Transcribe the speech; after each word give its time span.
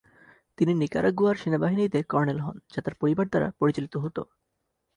তিনি 0.57 0.71
নিকারাগুয়ার 0.73 1.35
সেনাবাহিনীতে 1.35 1.99
কর্নেল 2.03 2.39
হন, 2.39 2.57
যা 2.73 2.79
তার 2.81 2.95
পরিবার 3.01 3.25
দ্বারা 3.27 3.47
পরিচালিত 3.59 3.95
হতো। 3.97 4.21